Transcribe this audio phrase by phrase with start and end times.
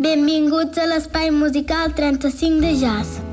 [0.00, 3.31] Benvinguts a l'espai musical 35 de jazz.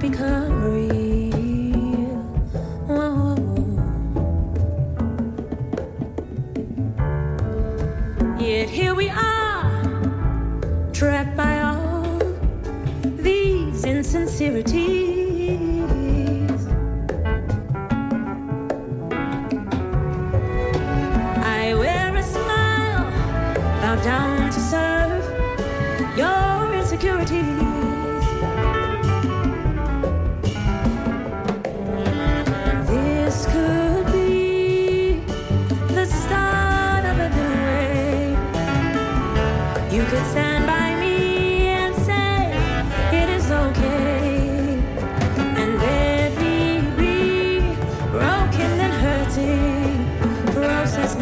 [0.00, 0.59] Become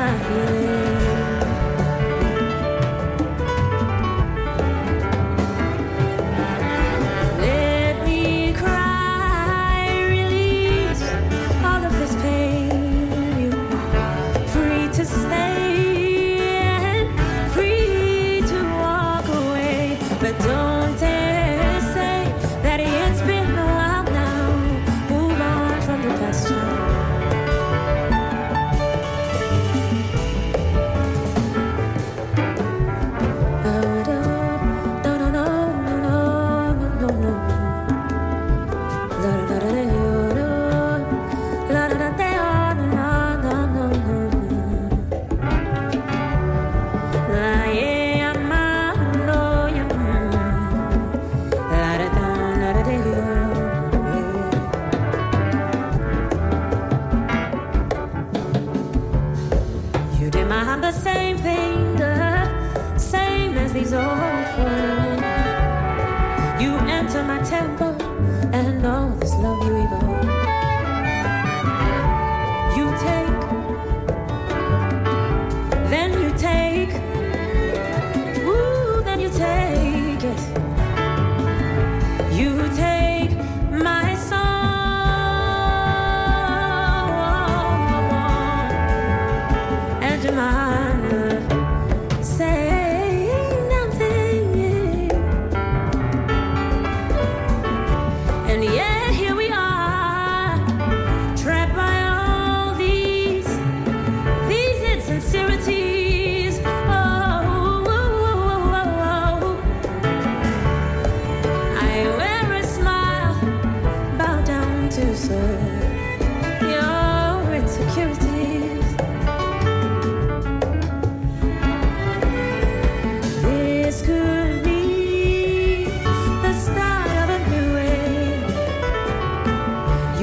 [0.09, 0.38] más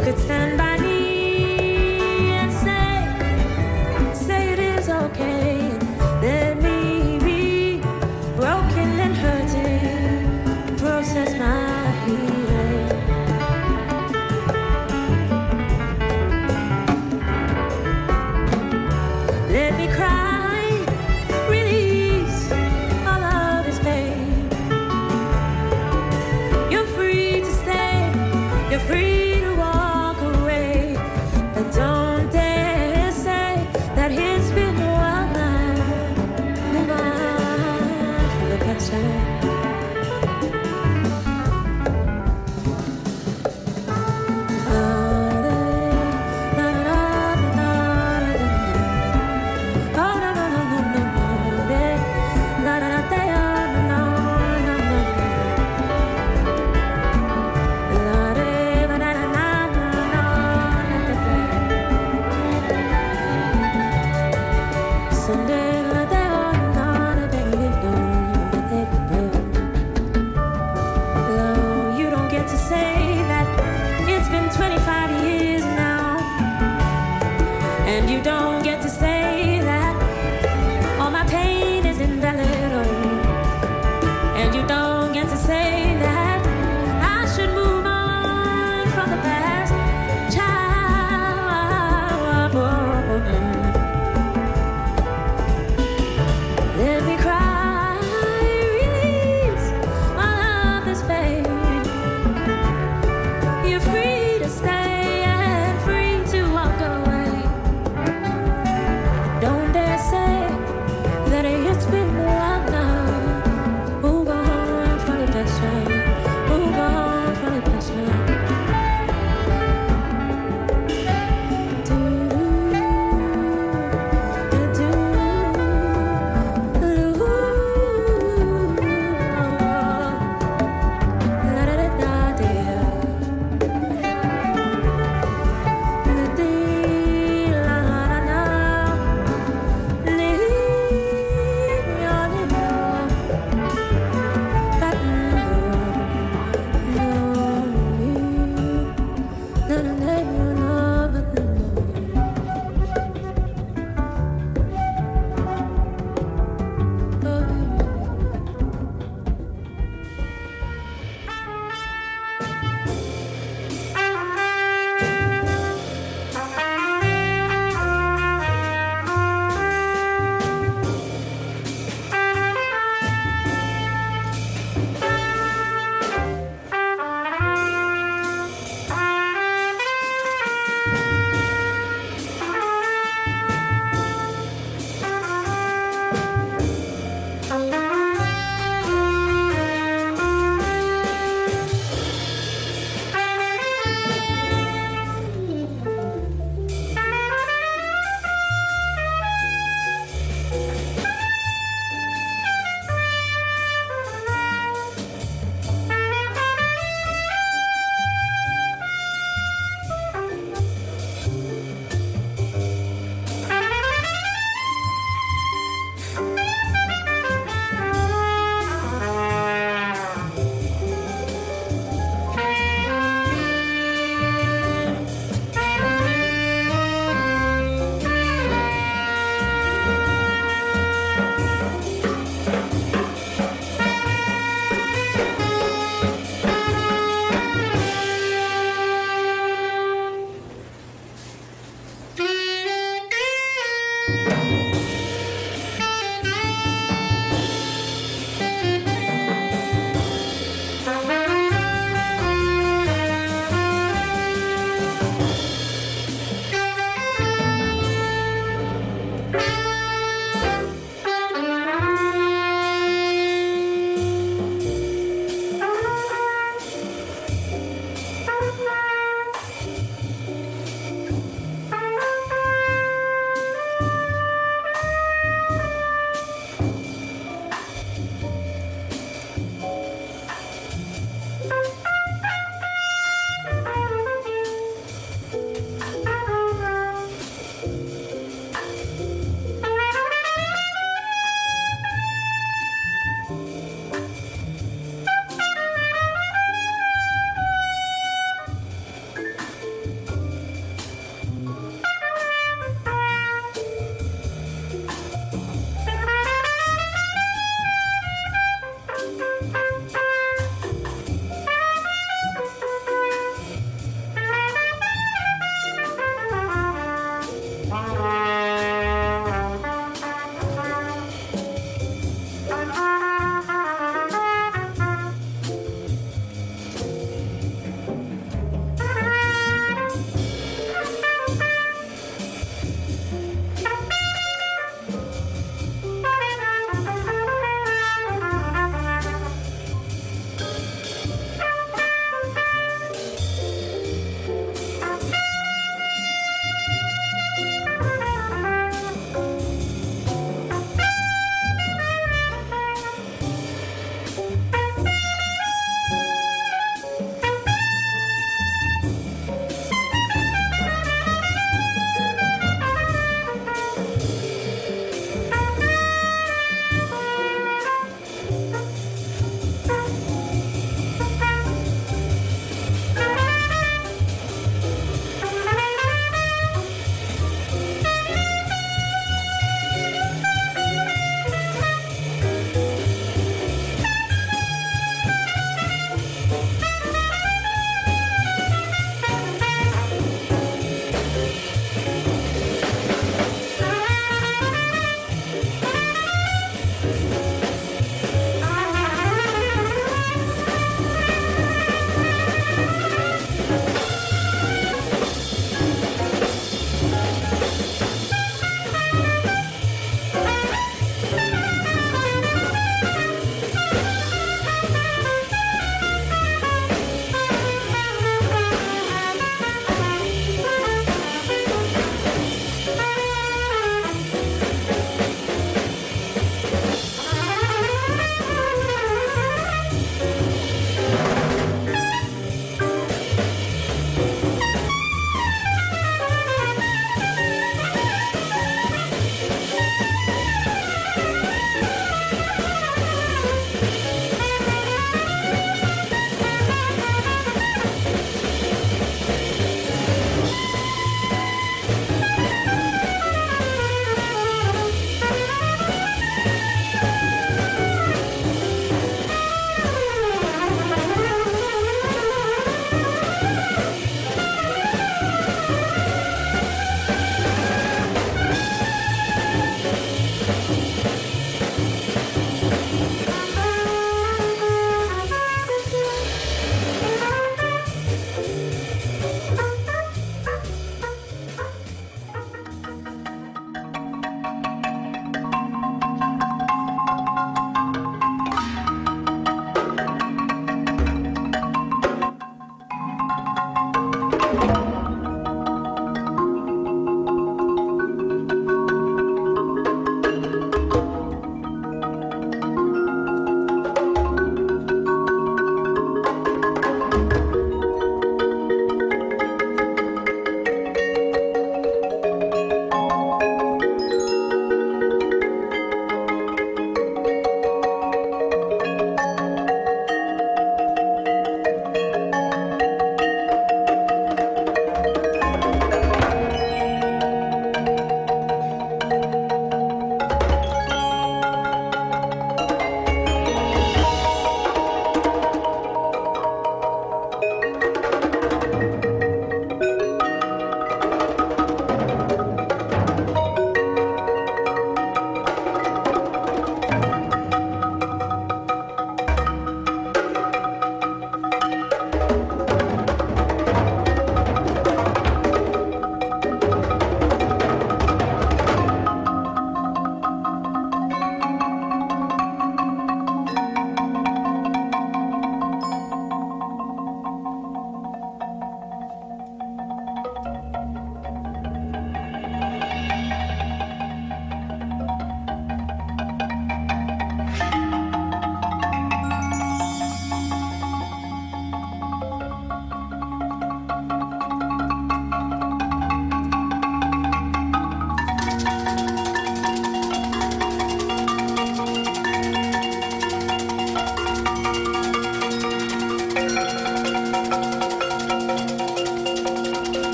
[0.00, 0.67] could stand by.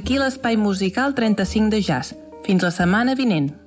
[0.00, 2.14] Aquí l'espai musical 35 de jazz.
[2.46, 3.59] Fins la setmana vinent.